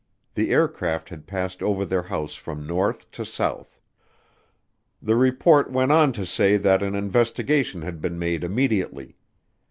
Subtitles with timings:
[0.33, 3.79] The aircraft had passed over their house from north to south.
[4.99, 9.17] The report went on to say that an investigation had been made immediately.